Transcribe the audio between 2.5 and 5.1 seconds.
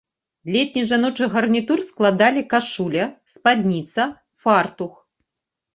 кашуля, спадніца, фартух.